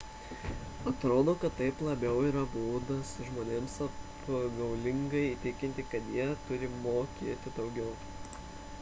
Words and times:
atrodo 0.91 1.31
kad 1.41 1.53
tai 1.59 1.67
labiau 1.87 2.21
yra 2.29 2.41
būdas 2.53 3.11
žmonėms 3.27 3.75
apgaulingai 3.87 5.23
įtikinti 5.29 5.87
kad 5.93 6.11
jie 6.17 6.27
turi 6.49 6.73
mokėti 6.83 7.55
daugiau 7.61 7.97